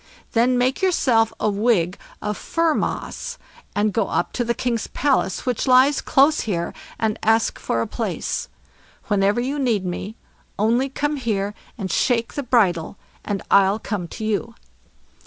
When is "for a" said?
7.59-7.85